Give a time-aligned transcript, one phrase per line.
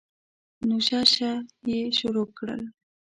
[0.67, 1.31] نو شه شه
[1.69, 2.61] یې شروع کړل.